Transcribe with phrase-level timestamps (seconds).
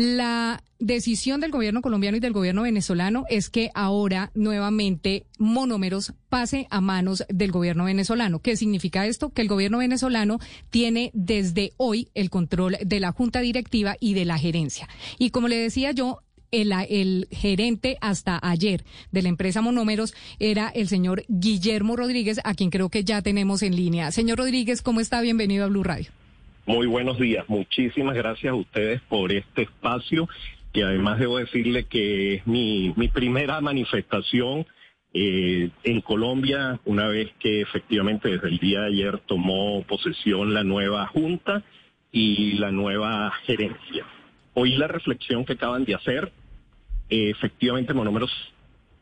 [0.00, 6.68] La decisión del gobierno colombiano y del gobierno venezolano es que ahora nuevamente monómeros pase
[6.70, 8.38] a manos del gobierno venezolano.
[8.38, 9.30] ¿Qué significa esto?
[9.30, 10.38] Que el gobierno venezolano
[10.70, 14.88] tiene desde hoy el control de la junta directiva y de la gerencia.
[15.18, 16.20] Y como le decía yo,
[16.52, 22.70] el, gerente hasta ayer de la empresa Monómeros era el señor Guillermo Rodríguez, a quien
[22.70, 24.12] creo que ya tenemos en línea.
[24.12, 25.20] Señor Rodríguez, ¿cómo está?
[25.22, 26.12] Bienvenido a Blue Radio.
[26.68, 27.48] Muy buenos días.
[27.48, 30.28] Muchísimas gracias a ustedes por este espacio,
[30.70, 34.66] que además debo decirle que es mi, mi primera manifestación
[35.14, 40.62] eh, en Colombia, una vez que efectivamente desde el día de ayer tomó posesión la
[40.62, 41.62] nueva Junta
[42.12, 44.04] y la nueva gerencia.
[44.52, 46.30] Hoy la reflexión que acaban de hacer,
[47.08, 48.30] eh, efectivamente Monómeros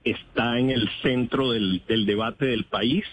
[0.04, 3.04] está en el centro del, del debate del país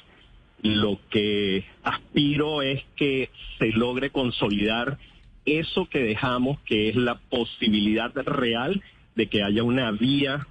[0.63, 4.97] lo que aspiro es que se logre consolidar
[5.45, 8.81] eso que dejamos, que es la posibilidad real
[9.15, 10.47] de que haya una vía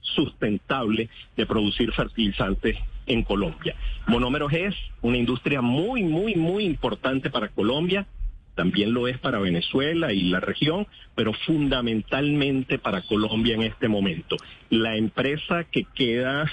[0.00, 3.74] sustentable de producir fertilizantes en Colombia.
[4.06, 8.06] Monómeros es una industria muy, muy, muy importante para Colombia,
[8.54, 14.36] también lo es para Venezuela y la región, pero fundamentalmente para Colombia en este momento.
[14.68, 16.50] La empresa que queda,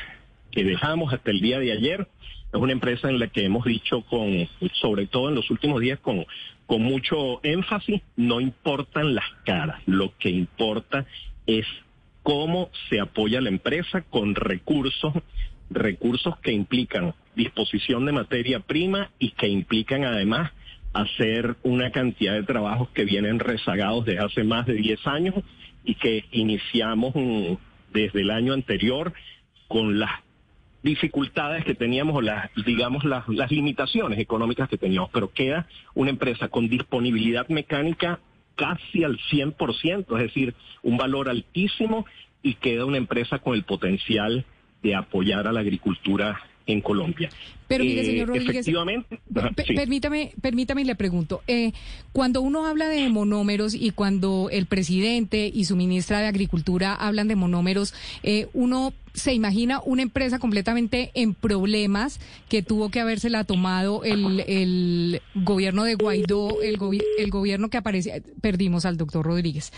[0.51, 2.07] que dejamos hasta el día de ayer,
[2.53, 5.99] es una empresa en la que hemos dicho con, sobre todo en los últimos días,
[5.99, 6.25] con,
[6.65, 11.05] con mucho énfasis, no importan las caras, lo que importa
[11.45, 11.65] es
[12.23, 15.13] cómo se apoya la empresa con recursos,
[15.69, 20.51] recursos que implican disposición de materia prima y que implican además
[20.93, 25.35] hacer una cantidad de trabajos que vienen rezagados desde hace más de 10 años
[25.83, 27.13] y que iniciamos
[27.93, 29.13] desde el año anterior
[29.67, 30.24] con las
[30.85, 36.11] dificultades que teníamos o las, digamos, las, las limitaciones económicas que teníamos, pero queda una
[36.11, 38.19] empresa con disponibilidad mecánica
[38.55, 42.05] casi al 100%, es decir, un valor altísimo
[42.43, 44.45] y queda una empresa con el potencial
[44.83, 47.29] de apoyar a la agricultura en Colombia.
[47.67, 49.19] Pero mire, eh, señor Rodríguez, efectivamente,
[49.75, 51.71] permítame, permítame y le pregunto, eh,
[52.11, 57.27] cuando uno habla de monómeros y cuando el presidente y su ministra de Agricultura hablan
[57.27, 63.45] de monómeros, eh, uno se imagina una empresa completamente en problemas que tuvo que habérsela
[63.45, 66.77] tomado el, el gobierno de Guaidó, el,
[67.17, 69.71] el gobierno que aparece, perdimos al doctor Rodríguez.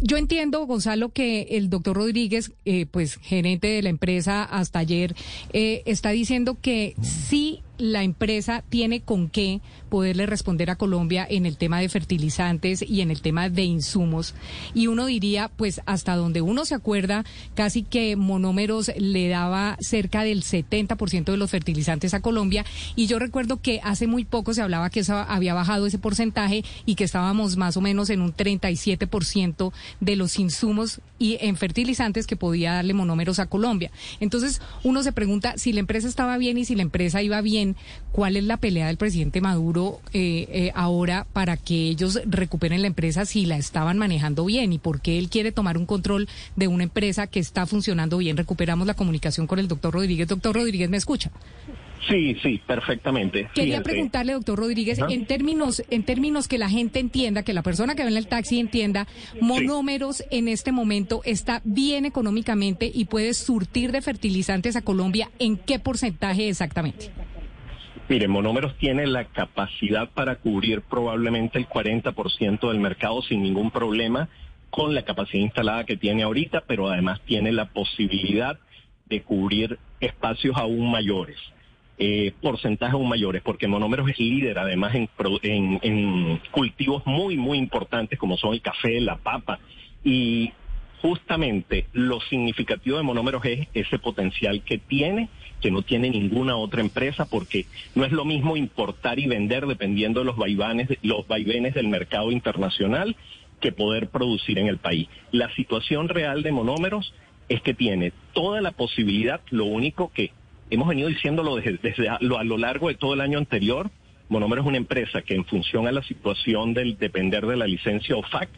[0.00, 5.14] Yo entiendo, Gonzalo, que el doctor Rodríguez, eh, pues gerente de la empresa hasta ayer,
[5.54, 11.46] eh, está diciendo que sí la empresa tiene con qué poderle responder a Colombia en
[11.46, 14.34] el tema de fertilizantes y en el tema de insumos.
[14.74, 20.24] Y uno diría, pues hasta donde uno se acuerda, casi que Monómeros le daba cerca
[20.24, 22.64] del 70% de los fertilizantes a Colombia.
[22.94, 26.64] Y yo recuerdo que hace muy poco se hablaba que eso había bajado ese porcentaje
[26.84, 32.26] y que estábamos más o menos en un 37% de los insumos y en fertilizantes
[32.26, 33.90] que podía darle Monómeros a Colombia.
[34.20, 37.65] Entonces uno se pregunta si la empresa estaba bien y si la empresa iba bien
[38.12, 42.86] cuál es la pelea del presidente Maduro eh, eh, ahora para que ellos recuperen la
[42.86, 46.68] empresa si la estaban manejando bien y por qué él quiere tomar un control de
[46.68, 48.36] una empresa que está funcionando bien.
[48.36, 50.28] Recuperamos la comunicación con el doctor Rodríguez.
[50.28, 51.30] Doctor Rodríguez, ¿me escucha?
[52.08, 53.48] Sí, sí, perfectamente.
[53.54, 57.94] Quería preguntarle, doctor Rodríguez, en términos, en términos que la gente entienda, que la persona
[57.94, 59.06] que en el taxi entienda,
[59.40, 65.30] Monómeros en este momento está bien económicamente y puede surtir de fertilizantes a Colombia.
[65.38, 67.10] ¿En qué porcentaje exactamente?
[68.08, 74.28] Mire, Monómeros tiene la capacidad para cubrir probablemente el 40% del mercado sin ningún problema
[74.70, 78.58] con la capacidad instalada que tiene ahorita, pero además tiene la posibilidad
[79.06, 81.36] de cubrir espacios aún mayores,
[81.98, 85.08] eh, porcentajes aún mayores, porque Monómeros es líder además en,
[85.82, 89.58] en cultivos muy, muy importantes como son el café, la papa,
[90.04, 90.52] y
[91.02, 95.28] justamente lo significativo de monómeros es ese potencial que tiene,
[95.66, 97.66] que no tiene ninguna otra empresa, porque
[97.96, 102.30] no es lo mismo importar y vender dependiendo de los vaivenes, los vaivenes del mercado
[102.30, 103.16] internacional
[103.60, 105.08] que poder producir en el país.
[105.32, 107.12] La situación real de monómeros
[107.48, 110.30] es que tiene toda la posibilidad, lo único que
[110.70, 113.90] hemos venido diciéndolo desde, desde a, lo, a lo largo de todo el año anterior,
[114.28, 118.14] Monómeros es una empresa que en función a la situación del depender de la licencia
[118.14, 118.50] OFAC,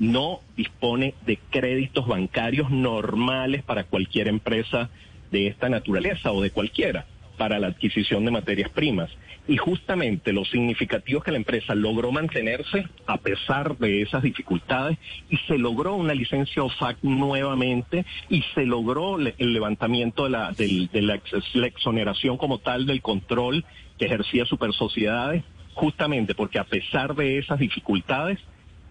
[0.00, 4.90] no dispone de créditos bancarios normales para cualquier empresa
[5.30, 7.06] de esta naturaleza o de cualquiera
[7.40, 9.10] para la adquisición de materias primas.
[9.48, 14.98] Y justamente lo significativo es que la empresa logró mantenerse a pesar de esas dificultades
[15.30, 20.88] y se logró una licencia OFAC nuevamente y se logró el levantamiento de la, de,
[21.00, 21.18] la,
[21.54, 23.64] la exoneración como tal del control
[23.98, 25.42] que ejercía Super Sociedades,
[25.72, 28.38] justamente porque a pesar de esas dificultades,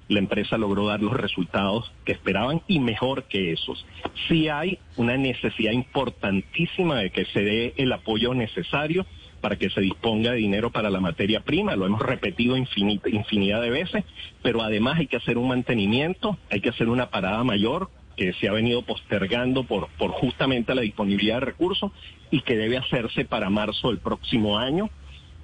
[0.10, 3.86] la empresa logró dar los resultados que esperaban y mejor que esos.
[4.28, 9.06] Sí hay una necesidad importantísima de que se dé el apoyo necesario
[9.40, 13.70] para que se disponga de dinero para la materia prima, lo hemos repetido infinidad de
[13.70, 14.04] veces,
[14.42, 18.50] pero además hay que hacer un mantenimiento, hay que hacer una parada mayor que se
[18.50, 21.92] ha venido postergando por, por justamente la disponibilidad de recursos
[22.32, 24.90] y que debe hacerse para marzo del próximo año,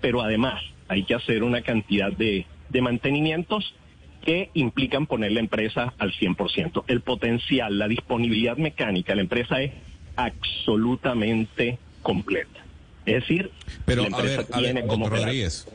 [0.01, 3.75] pero además hay que hacer una cantidad de, de mantenimientos
[4.25, 6.83] que implican poner la empresa al 100%.
[6.87, 9.71] El potencial, la disponibilidad mecánica de la empresa es
[10.15, 12.65] absolutamente completa.
[13.05, 13.51] Es decir,
[13.85, 15.67] pero a ver, a ver, Rodríguez.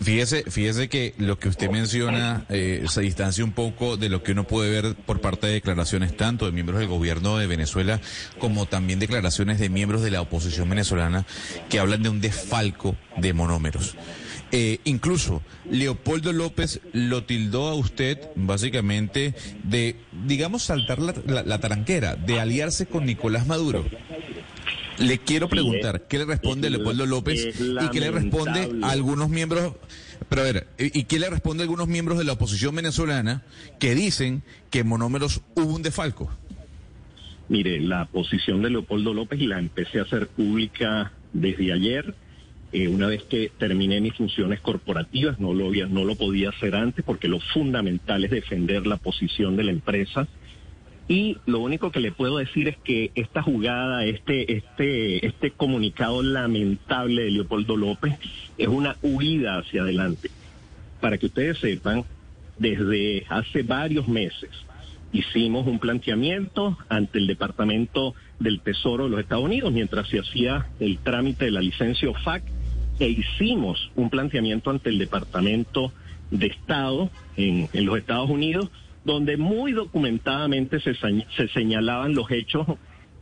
[0.00, 4.32] Fíjese, fíjese que lo que usted menciona eh, se distancia un poco de lo que
[4.32, 8.00] uno puede ver por parte de declaraciones tanto de miembros del gobierno de Venezuela
[8.38, 11.24] como también declaraciones de miembros de la oposición venezolana
[11.68, 13.96] que hablan de un desfalco de monómeros.
[14.52, 19.34] Eh, incluso Leopoldo López lo tildó a usted básicamente
[19.64, 19.96] de,
[20.26, 23.84] digamos, saltar la, la taranquera, de aliarse con Nicolás Maduro.
[24.98, 29.74] Le quiero preguntar, ¿qué le responde Leopoldo López y qué le responde a algunos miembros,
[30.28, 33.42] pero a ver, ¿y qué le responde a algunos miembros de la oposición venezolana
[33.78, 36.30] que dicen que en monómeros hubo un defalco?
[37.48, 42.14] Mire, la posición de Leopoldo López la empecé a hacer pública desde ayer.
[42.72, 47.04] Eh, una vez que terminé mis funciones corporativas, no lo, no lo podía hacer antes
[47.04, 50.26] porque lo fundamental es defender la posición de la empresa
[51.08, 56.22] y lo único que le puedo decir es que esta jugada, este, este, este comunicado
[56.22, 58.14] lamentable de Leopoldo López
[58.58, 60.30] es una huida hacia adelante.
[61.00, 62.04] Para que ustedes sepan,
[62.58, 64.50] desde hace varios meses
[65.12, 70.66] hicimos un planteamiento ante el Departamento del Tesoro de los Estados Unidos mientras se hacía
[70.80, 72.42] el trámite de la licencia OFAC
[72.98, 75.92] e hicimos un planteamiento ante el Departamento
[76.30, 78.70] de Estado en, los Estados Unidos
[79.04, 80.94] donde muy documentadamente se,
[81.54, 82.66] señalaban los hechos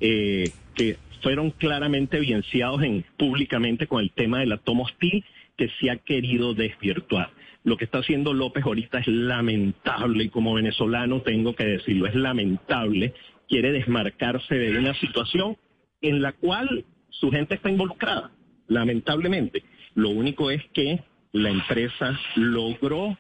[0.01, 5.25] eh, que fueron claramente evidenciados en, públicamente con el tema del átomo hostil
[5.57, 7.31] que se ha querido desvirtuar.
[7.65, 12.15] Lo que está haciendo López ahorita es lamentable y como venezolano tengo que decirlo, es
[12.15, 13.15] lamentable.
[13.49, 15.57] Quiere desmarcarse de una situación
[16.03, 18.31] en la cual su gente está involucrada,
[18.69, 19.63] lamentablemente.
[19.95, 21.03] Lo único es que
[21.33, 23.17] la empresa logró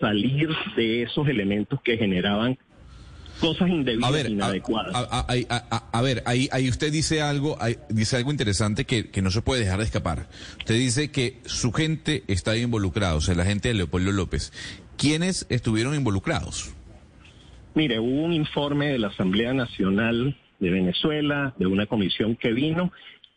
[0.00, 2.58] salir de esos elementos que generaban
[3.40, 4.92] cosas indebidas inadecuadas.
[4.94, 7.58] A, ver, ahí, ahí usted dice algo,
[7.88, 10.28] dice algo interesante que, que, no se puede dejar de escapar.
[10.58, 14.52] Usted dice que su gente está involucrada, o sea, la gente de Leopoldo López.
[14.96, 16.74] ¿Quiénes estuvieron involucrados?
[17.74, 22.92] Mire, hubo un informe de la Asamblea Nacional de Venezuela, de una comisión que vino,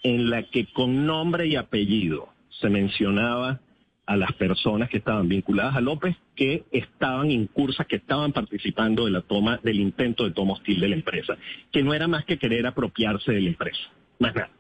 [0.06, 2.30] en la que con nombre y apellido
[2.62, 3.60] se mencionaba
[4.06, 9.12] a las personas que estaban vinculadas a López que estaban incursas, que estaban participando de
[9.12, 11.36] la toma, del intento de toma hostil de la empresa,
[11.72, 13.81] que no era más que querer apropiarse de la empresa,
[14.19, 14.52] más nada.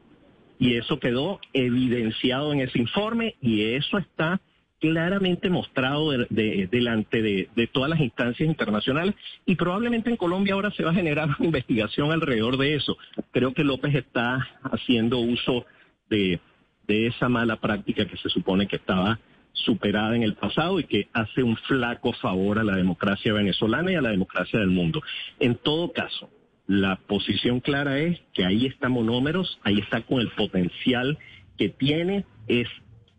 [0.57, 4.41] Y eso quedó evidenciado en ese informe y eso está
[4.79, 10.83] claramente mostrado delante de, de, todas las instancias internacionales y probablemente en Colombia ahora se
[10.83, 12.97] va a generar una investigación alrededor de eso.
[13.31, 15.65] Creo que López está haciendo uso
[16.09, 16.39] de,
[16.87, 19.19] de esa mala práctica que se supone que estaba
[19.53, 23.95] superada en el pasado y que hace un flaco favor a la democracia venezolana y
[23.95, 25.01] a la democracia del mundo.
[25.39, 26.29] En todo caso,
[26.67, 31.17] la posición clara es que ahí está monómeros, ahí está con el potencial
[31.57, 32.67] que tiene, es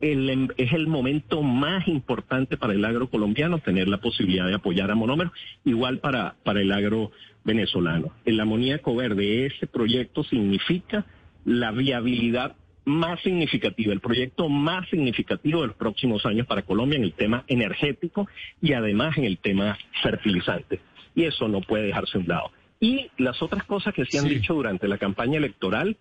[0.00, 4.90] el, es el momento más importante para el agro colombiano tener la posibilidad de apoyar
[4.90, 5.32] a monómeros,
[5.64, 7.12] igual para, para el agro
[7.44, 8.12] venezolano.
[8.24, 11.06] El amoníaco verde, ese proyecto significa
[11.44, 17.04] la viabilidad más significativa, el proyecto más significativo de los próximos años para Colombia en
[17.04, 18.28] el tema energético
[18.62, 20.80] y además en el tema fertilizante.
[21.14, 22.52] Y eso no puede dejarse a un lado.
[22.78, 25.96] Y las otras cosas que se han dicho durante la campaña electoral,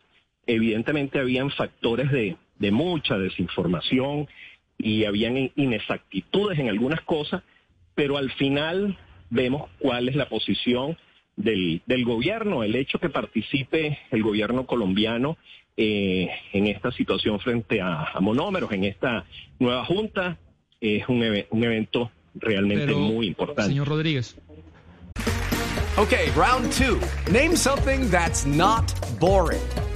[0.48, 4.28] evidentemente habían factores de, de mucha desinformación
[4.78, 7.44] y habían inexactitudes en algunas cosas,
[7.94, 8.98] pero al final
[9.30, 10.98] vemos cuál es la posición
[11.36, 15.38] del, del gobierno, el hecho que participe el gobierno colombiano
[15.78, 19.26] eh, en esta situación frente a, monómeros, en esta
[19.60, 20.38] nueva junta,
[20.80, 23.72] es un, un evento realmente muy importante.
[23.72, 24.38] Señor Rodríguez.
[25.98, 27.00] Okay, round two.
[27.32, 28.84] Name something that's not
[29.18, 29.62] boring.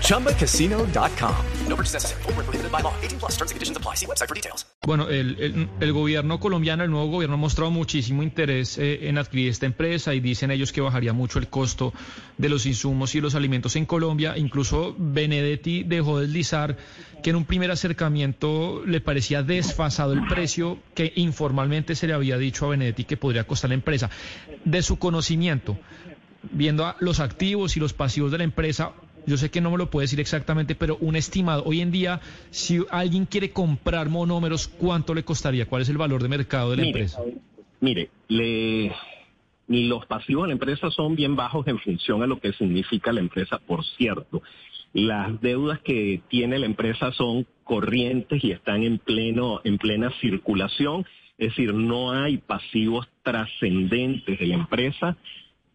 [0.00, 1.34] ChumbaCasino.com.
[1.68, 2.22] No purchase necessary.
[2.22, 2.94] Full prohibited by law.
[3.02, 3.94] 18 plus terms and conditions apply.
[3.94, 4.66] See website for details.
[4.86, 9.18] Bueno, el, el, el, gobierno colombiano, el nuevo gobierno ha mostrado muchísimo interés eh, en
[9.18, 11.92] adquirir esta empresa y dicen ellos que bajaría mucho el costo
[12.38, 14.38] de los insumos y los alimentos en Colombia.
[14.38, 16.76] Incluso Benedetti dejó deslizar
[17.22, 22.38] que en un primer acercamiento le parecía desfasado el precio que informalmente se le había
[22.38, 24.08] dicho a Benedetti que podría costar la empresa.
[24.64, 25.76] De su conocimiento,
[26.42, 28.92] viendo los activos y los pasivos de la empresa,
[29.26, 31.62] yo sé que no me lo puede decir exactamente, pero un estimado.
[31.64, 35.66] Hoy en día, si alguien quiere comprar monómeros, ¿cuánto le costaría?
[35.66, 37.20] ¿Cuál es el valor de mercado de la empresa?
[37.80, 38.92] Mire, le,
[39.68, 43.20] los pasivos de la empresa son bien bajos en función a lo que significa la
[43.20, 44.42] empresa, por cierto.
[44.94, 51.04] Las deudas que tiene la empresa son corrientes y están en pleno, en plena circulación,
[51.36, 55.16] es decir, no hay pasivos trascendentes de la empresa.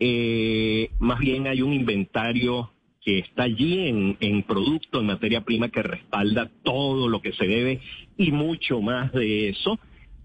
[0.06, 2.70] Eh, más bien hay un inventario
[3.00, 7.48] que está allí en, en producto, en materia prima que respalda todo lo que se
[7.48, 7.80] debe
[8.18, 9.80] y mucho más de eso.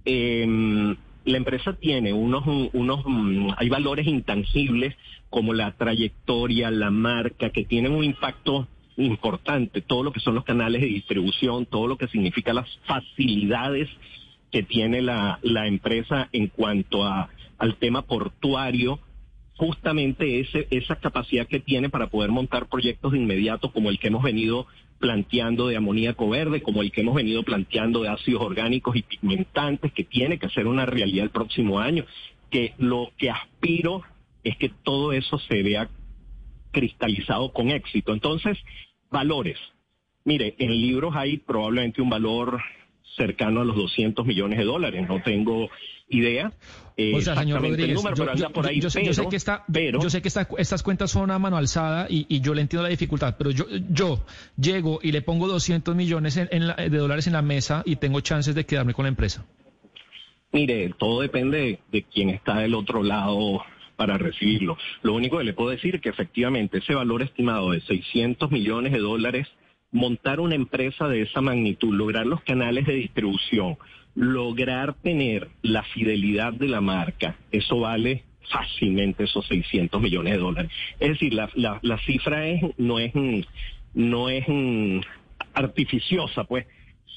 [0.04, 2.42] Em, la empresa tiene unos,
[2.72, 4.96] unos, mm, hay valores intangibles
[5.30, 8.66] como la trayectoria, la marca, que tienen un impacto
[8.96, 13.88] importante, todo lo que son los canales de distribución, todo lo que significa las facilidades
[14.50, 18.98] que tiene la, la empresa en cuanto a, al tema portuario,
[19.58, 24.06] justamente ese, esa capacidad que tiene para poder montar proyectos de inmediato como el que
[24.06, 24.66] hemos venido
[25.00, 29.92] planteando de amoníaco verde, como el que hemos venido planteando de ácidos orgánicos y pigmentantes,
[29.92, 32.04] que tiene que ser una realidad el próximo año,
[32.50, 34.02] que lo que aspiro
[34.44, 35.90] es que todo eso se vea
[36.70, 38.12] cristalizado con éxito.
[38.12, 38.56] Entonces,
[39.10, 39.58] valores.
[40.24, 42.60] Mire, en libros hay probablemente un valor
[43.16, 45.08] cercano a los 200 millones de dólares.
[45.08, 45.68] No tengo
[46.08, 46.52] idea.
[46.96, 48.02] Eh, o sea, señor Rodríguez,
[48.80, 49.10] yo, sé que,
[49.92, 53.36] yo sé que estas cuentas son a mano alzada y, yo le entiendo la dificultad,
[53.38, 54.24] pero yo, yo
[54.56, 58.66] llego y le pongo 200 millones de dólares en la mesa y tengo chances de
[58.66, 59.46] quedarme con la empresa.
[60.50, 63.62] Mire, todo depende de quién está del otro lado
[63.96, 64.78] para recibirlo.
[65.02, 68.92] Lo único que le puedo decir es que efectivamente ese valor estimado de 600 millones
[68.92, 69.46] de dólares
[69.90, 73.76] montar una empresa de esa magnitud, lograr los canales de distribución,
[74.18, 80.72] lograr tener la fidelidad de la marca, eso vale fácilmente esos 600 millones de dólares.
[80.98, 83.12] Es decir, la, la, cifra es, no es,
[83.94, 84.44] no es
[85.54, 86.66] artificiosa, pues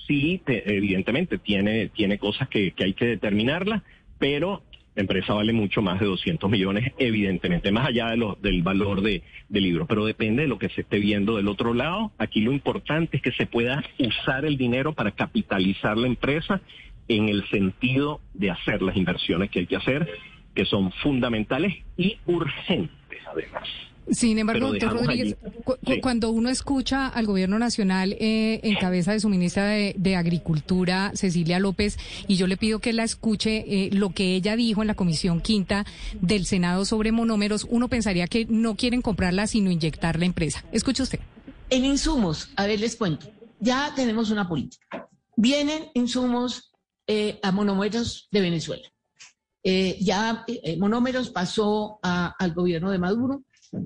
[0.08, 3.84] sí, evidentemente tiene, tiene cosas que, que hay que determinarla,
[4.20, 4.62] pero
[4.94, 9.02] la empresa vale mucho más de 200 millones, evidentemente, más allá de lo, del valor
[9.02, 12.12] de, del libro, pero depende de lo que se esté viendo del otro lado.
[12.18, 16.62] Aquí lo importante es que se pueda usar el dinero para capitalizar la empresa
[17.18, 20.08] en el sentido de hacer las inversiones que hay que hacer,
[20.56, 23.68] que son fundamentales y urgentes, además.
[24.10, 25.38] Sin embargo, doctor Rodríguez,
[26.02, 31.60] cuando uno escucha al gobierno nacional eh, en cabeza de su ministra de, Agricultura, Cecilia
[31.60, 34.96] López, y yo le pido que la escuche eh, lo que ella dijo en la
[34.96, 35.86] Comisión Quinta
[36.20, 40.66] del Senado sobre monómeros, uno pensaría que no quieren comprarla, sino inyectar la empresa.
[40.72, 41.20] Escuche usted.
[41.70, 43.28] En insumos, a ver, les cuento,
[43.60, 45.08] ya tenemos una política.
[45.38, 46.71] Vienen insumos
[47.12, 48.88] eh, a monómeros de Venezuela.
[50.00, 50.46] ya
[50.78, 53.44] monómeros pasó al gobierno de Maduro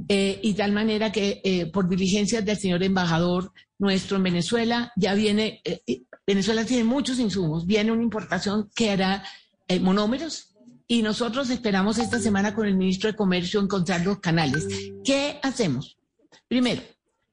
[0.08, 5.14] eh, y tal manera que eh, por diligencias del señor embajador nuestro en Venezuela, ya
[5.14, 9.24] viene, eh, Venezuela tiene muchos insumos, viene una importación que hará
[9.82, 10.56] monómeros
[10.88, 14.68] y nosotros esperamos esta semana con el ministro de Comercio encontrar los canales.
[15.04, 15.98] ¿Qué hacemos?
[16.48, 16.82] Primero,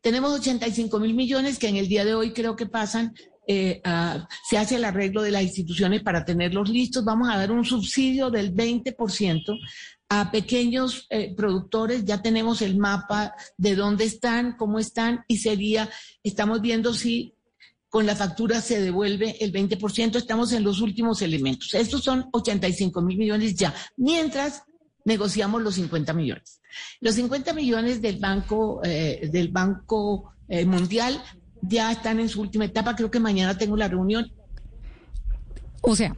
[0.00, 3.14] tenemos 85 mil millones que en el día de hoy creo que pasan
[4.48, 7.04] se hace el arreglo de las instituciones para tenerlos listos.
[7.04, 9.58] Vamos a dar un subsidio del 20%
[10.14, 15.88] a pequeños eh, productores, ya tenemos el mapa de dónde están, cómo están, y sería,
[16.22, 17.34] estamos viendo si
[17.88, 21.72] con la factura se devuelve el 20%, estamos en los últimos elementos.
[21.72, 24.64] Estos son 85 mil millones ya, mientras
[25.06, 26.60] negociamos los 50 millones.
[27.00, 31.22] Los 50 millones del Banco, eh, del banco eh, Mundial
[31.62, 34.30] ya están en su última etapa, creo que mañana tengo la reunión.
[35.80, 36.14] O sea,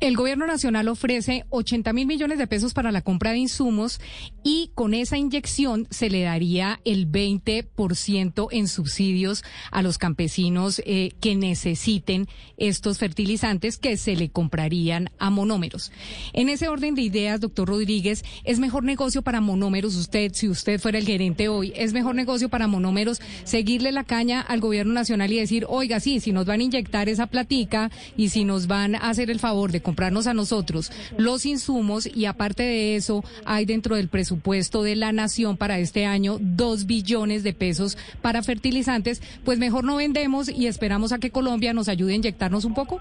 [0.00, 3.98] el gobierno nacional ofrece 80 mil millones de pesos para la compra de insumos
[4.44, 11.12] y con esa inyección se le daría el 20% en subsidios a los campesinos eh,
[11.20, 12.26] que necesiten
[12.58, 15.92] estos fertilizantes que se le comprarían a monómeros.
[16.34, 20.78] En ese orden de ideas, doctor Rodríguez, ¿es mejor negocio para monómeros usted, si usted
[20.78, 25.32] fuera el gerente hoy, es mejor negocio para monómeros seguirle la caña al gobierno nacional
[25.32, 28.94] y decir, oiga, sí, si nos van a inyectar esa platica y si nos van
[28.94, 33.66] a hacer el favor de comprarnos a nosotros los insumos y aparte de eso hay
[33.66, 39.22] dentro del presupuesto de la nación para este año dos billones de pesos para fertilizantes,
[39.44, 43.00] pues mejor no vendemos y esperamos a que Colombia nos ayude a inyectarnos un poco.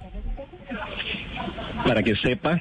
[1.84, 2.60] Para que sepan,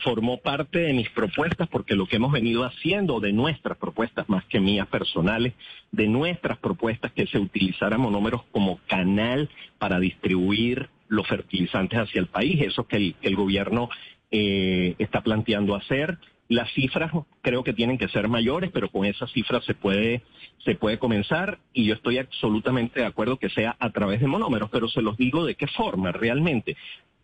[0.00, 4.44] formó parte de mis propuestas porque lo que hemos venido haciendo de nuestras propuestas, más
[4.46, 5.54] que mías personales,
[5.92, 12.26] de nuestras propuestas que se utilizara monómeros como canal para distribuir los fertilizantes hacia el
[12.26, 13.88] país, eso que el, gobierno
[14.30, 16.18] eh, está planteando hacer.
[16.48, 20.22] Las cifras creo que tienen que ser mayores, pero con esas cifras se puede,
[20.64, 24.68] se puede comenzar y yo estoy absolutamente de acuerdo que sea a través de monómeros,
[24.70, 26.76] pero se los digo de qué forma realmente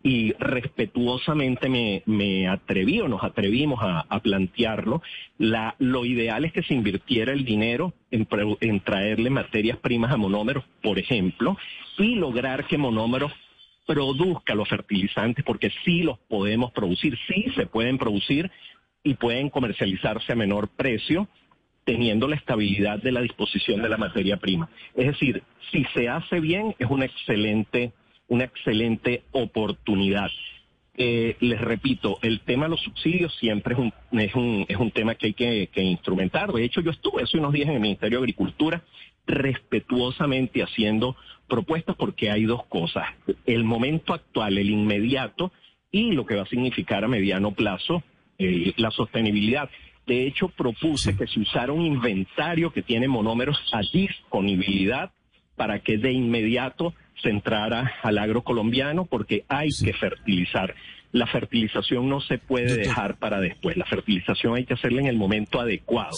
[0.03, 5.03] y respetuosamente me, me, atreví o nos atrevimos a, plantearlo.
[5.39, 8.27] La, lo ideal es que se invirtiera el dinero en,
[8.61, 11.57] en, traerle materias primas a monómeros, por ejemplo,
[11.99, 13.33] y lograr que monómeros
[13.87, 18.51] produzca los fertilizantes, porque sí los podemos producir, sí se pueden producir
[19.03, 21.29] y pueden comercializarse a menor precio
[21.85, 24.69] teniendo la estabilidad de la disposición de la materia prima.
[24.95, 27.93] Es decir, si se hace bien, es una excelente
[28.31, 30.31] una excelente oportunidad.
[30.97, 34.91] Eh, les repito, el tema de los subsidios siempre es un, es un, es un
[34.93, 36.53] tema que hay que, instrumentar.
[36.53, 38.83] De hecho, yo estuve hace unos días en el Ministerio de Agricultura
[39.27, 41.17] respetuosamente haciendo
[41.51, 43.05] propuestas porque hay dos cosas.
[43.45, 45.53] El momento actual, el inmediato
[45.91, 48.03] y lo que va a significar a mediano plazo
[48.39, 49.69] eh, la sostenibilidad.
[50.07, 55.11] De hecho, propuse que se usara un inventario que tiene monómeros a disponibilidad
[55.57, 60.75] para que de inmediato se entrara al agro colombiano porque hay que fertilizar.
[61.13, 63.77] La fertilización no se puede dejar para después.
[63.77, 66.17] La fertilización hay que hacerla en el momento adecuado,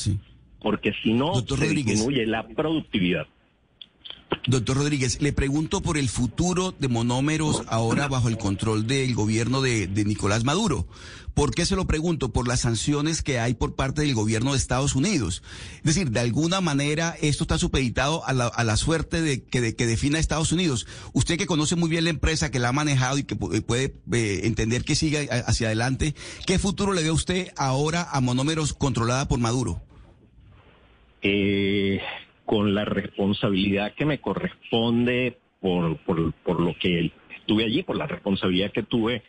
[0.60, 3.26] porque si no se disminuye la productividad.
[4.46, 9.60] Doctor Rodríguez, le pregunto por el futuro de monómeros ahora bajo el control del gobierno
[9.60, 10.88] de, Nicolás Maduro.
[11.32, 12.32] ¿Por qué se lo pregunto?
[12.32, 15.44] Por las sanciones que hay por parte del gobierno de Estados Unidos.
[15.76, 20.18] Es decir, de alguna manera esto está supeditado a la, suerte de que, que defina
[20.18, 20.88] Estados Unidos.
[21.12, 24.40] Usted que conoce muy bien la empresa, que la ha manejado y que puede eh,
[24.42, 26.16] entender que siga hacia adelante,
[26.46, 29.80] ¿qué futuro le ve usted ahora a monómeros controlada por Maduro?
[31.22, 32.00] Eh,
[32.44, 38.72] con la responsabilidad que me corresponde por, por, lo que estuve allí, por la responsabilidad
[38.72, 39.22] que tuve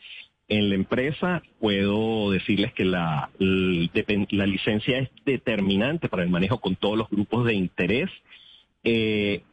[0.48, 6.76] en la empresa, puedo decirles que la, la, licencia es determinante para el manejo con
[6.76, 8.10] todos los grupos de interés.
[8.84, 9.44] Eh,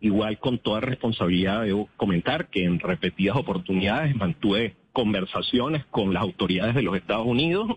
[0.00, 6.74] igual con toda responsabilidad debo comentar que en repetidas oportunidades mantuve conversaciones con las autoridades
[6.74, 7.68] de los Estados Unidos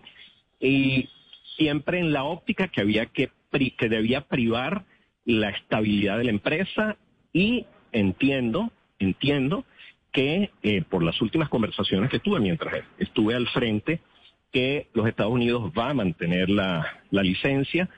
[0.60, 1.08] y
[1.56, 3.30] siempre en la óptica que había que
[3.76, 4.84] que debía privar
[5.24, 6.96] la estabilidad de la empresa
[7.32, 9.64] y entiendo, entiendo
[10.12, 14.00] que eh, por las últimas conversaciones que tuve mientras estuve al frente,
[14.52, 17.88] que los Estados Unidos va a mantener la, licencia,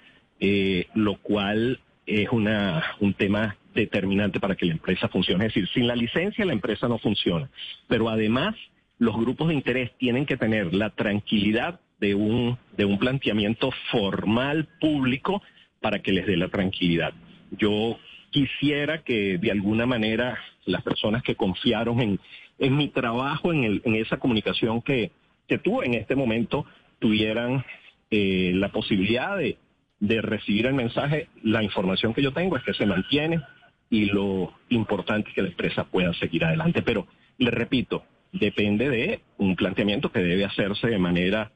[0.40, 5.46] eh, lo cual es una, un tema determinante para que la empresa funcione.
[5.46, 7.50] Es decir, sin la licencia la empresa no funciona.
[7.88, 8.54] Pero además,
[8.98, 14.68] los grupos de interés tienen que tener la tranquilidad de un, de un planteamiento formal
[14.80, 15.42] público
[15.80, 17.12] para que les dé la tranquilidad.
[17.50, 17.98] Yo
[18.30, 22.20] quisiera que de alguna manera las personas que confiaron en,
[22.58, 25.12] en mi trabajo, en, el, en esa comunicación que,
[25.48, 26.66] que tuve en este momento,
[26.98, 27.64] tuvieran
[28.10, 29.58] eh, la posibilidad de,
[30.00, 31.28] de recibir el mensaje.
[31.42, 33.40] La información que yo tengo es que se mantiene
[33.88, 36.82] y lo importante es que la empresa pueda seguir adelante.
[36.82, 37.06] Pero,
[37.38, 41.52] le repito, depende de un planteamiento que debe hacerse de manera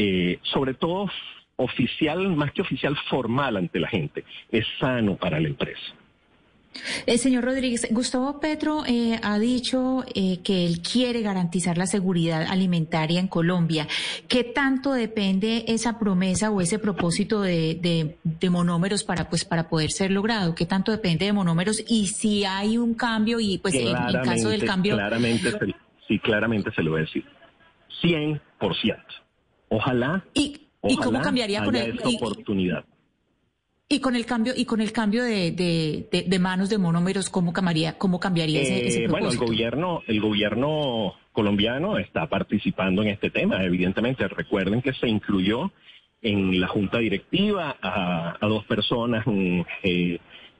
[0.00, 1.10] eh, sobre todo
[1.56, 4.24] oficial, más que oficial, formal ante la gente.
[4.48, 5.92] Es sano para la empresa.
[7.06, 13.18] Eh, señor Rodríguez, Gustavo Petro eh, ha dicho que él quiere garantizar la seguridad alimentaria
[13.18, 13.88] en Colombia.
[14.28, 20.12] ¿Qué tanto depende esa promesa o ese propósito de, monómeros para, pues, para poder ser
[20.12, 20.54] logrado?
[20.54, 21.82] ¿Qué tanto depende de monómeros?
[21.88, 24.94] Y si hay un cambio y pues en, caso del cambio...
[24.94, 25.50] Claramente,
[26.06, 27.24] sí, claramente se lo voy a decir.
[28.00, 28.38] 100%.
[29.68, 30.24] Ojalá.
[30.34, 30.60] ¿Y,
[31.02, 32.84] cómo cambiaría con el, oportunidad?
[33.88, 37.96] Y, con el cambio y con el cambio de, de, manos de monómeros, ¿cómo cambiaría,
[37.96, 43.64] cómo cambiaría ese, eh, Bueno, el gobierno, el gobierno colombiano está participando en este tema.
[43.64, 45.70] Evidentemente, recuerden que se incluyó
[46.20, 49.24] en la junta directiva a, dos personas,
[49.82, 50.18] eh,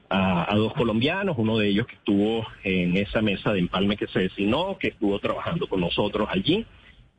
[0.09, 4.19] a, dos colombianos, uno de ellos que estuvo en esa mesa de empalme que se
[4.19, 6.65] designó, que estuvo trabajando con nosotros allí.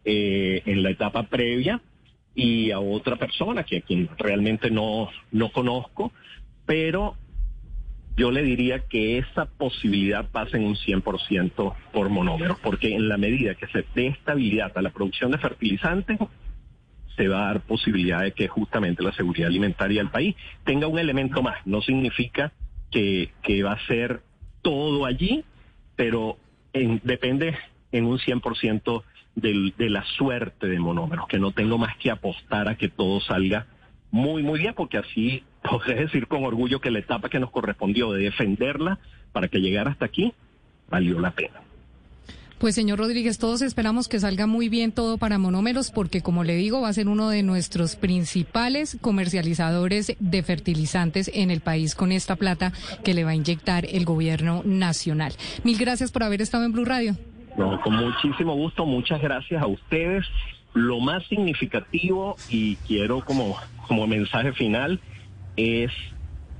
[0.05, 1.81] Eh, en la etapa previa
[2.35, 6.11] y a otra persona que a quien realmente no, no conozco,
[6.65, 7.17] pero
[8.17, 13.19] yo le diría que esa posibilidad pasa en un 100% por monómeros, porque en la
[13.19, 16.19] medida que se dé estabilidad a la producción de fertilizantes,
[17.17, 20.35] se va a dar posibilidad de que justamente la seguridad alimentaria del país
[20.65, 21.67] tenga un elemento más.
[21.67, 22.53] No significa
[22.91, 24.23] que, que va a ser
[24.63, 25.45] todo allí,
[25.95, 26.39] pero
[26.73, 27.55] depende
[27.93, 29.03] en un 100%
[29.41, 33.21] del, de la suerte de monómeros, que no tengo más que apostar a que todo
[33.21, 33.67] salga
[34.11, 38.13] muy, muy bien, porque así podré decir con orgullo que la etapa que nos correspondió
[38.13, 38.99] de defenderla
[39.33, 40.33] para que llegara hasta aquí
[40.89, 41.61] valió la pena.
[42.61, 46.57] Pues señor Rodríguez, todos esperamos que salga muy bien todo para monómeros porque como le
[46.57, 52.13] digo va a ser uno de nuestros principales comercializadores de fertilizantes en el país con
[52.13, 55.33] esta plata que le va a inyectar el gobierno nacional.
[55.65, 57.17] Mil gracias por haber estado en Blue Radio.
[57.57, 60.27] Con muchísimo gusto, muchas gracias a ustedes.
[60.73, 63.57] Lo más significativo y quiero como,
[63.89, 65.01] como mensaje final
[65.57, 65.91] es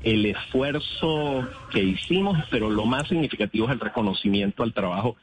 [0.03, 5.17] el esfuerzo que hicimos, pero lo más significativo es el reconocimiento al trabajo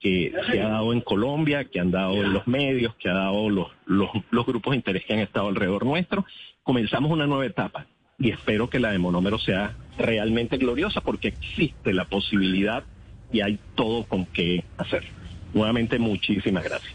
[0.00, 3.68] que se ha dado en Colombia, que han dado los medios, que ha dado los,
[3.86, 6.26] los, los, grupos de interés que han estado alrededor nuestro.
[6.62, 7.86] Comenzamos una nueva etapa
[8.18, 12.84] y espero que la de monómero sea realmente gloriosa porque existe la posibilidad
[13.32, 15.04] y hay todo con qué hacer.
[15.52, 16.92] Nuevamente, muchísimas gracias.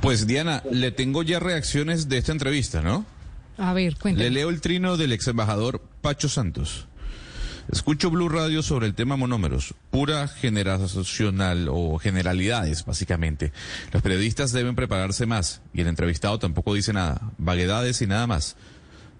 [0.00, 3.04] Pues Diana, le tengo ya reacciones de esta entrevista, ¿no?
[3.56, 4.24] A ver, cuéntame.
[4.24, 6.86] Le leo el trino del ex embajador Pacho Santos.
[7.70, 13.52] Escucho Blue Radio sobre el tema monómeros, pura generacional o generalidades, básicamente.
[13.92, 17.20] Los periodistas deben prepararse más y el entrevistado tampoco dice nada.
[17.36, 18.56] Vaguedades y nada más.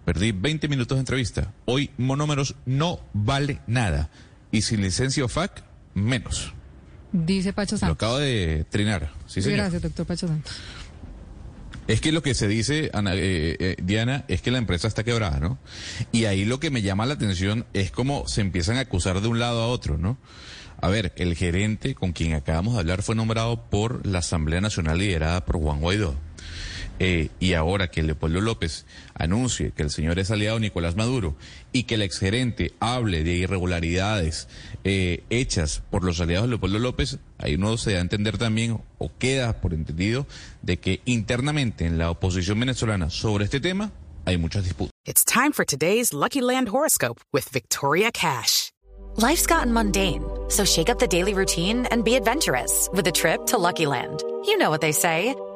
[0.07, 1.53] Perdí 20 minutos de entrevista.
[1.67, 4.09] Hoy monómeros no vale nada.
[4.51, 5.63] Y sin licencia o FAC,
[5.95, 6.53] menos.
[7.13, 7.89] Dice Pacho Santos.
[7.89, 9.13] Lo acabo de trinar.
[9.27, 10.53] Sí, Gracias, doctor Pacho Santos.
[11.87, 15.05] Es que lo que se dice, Ana, eh, eh, Diana, es que la empresa está
[15.05, 15.59] quebrada, ¿no?
[16.13, 19.29] Y ahí lo que me llama la atención es cómo se empiezan a acusar de
[19.29, 20.19] un lado a otro, ¿no?
[20.83, 24.99] A ver, el gerente con quien acabamos de hablar fue nombrado por la Asamblea Nacional
[24.99, 26.15] liderada por Juan Guaidó.
[26.99, 28.85] Eh, y ahora que Leopoldo López
[29.15, 31.37] anuncie que el señor es aliado de Nicolás Maduro
[31.73, 34.49] y que el exgerente hable de irregularidades
[34.85, 38.81] eh, hechas por los aliados de Leopoldo López, ahí uno se da a entender también,
[38.99, 40.27] o queda por entendido,
[40.63, 43.93] de que internamente en la oposición venezolana sobre este tema
[44.25, 44.93] hay muchas disputas.
[45.07, 48.73] It's time for today's Lucky Land horoscope with Victoria Cash.
[49.17, 53.47] Life's gotten mundane, so shake up the daily routine and be adventurous with a trip
[53.47, 54.23] to Lucky Land.
[54.45, 55.35] You know what they say.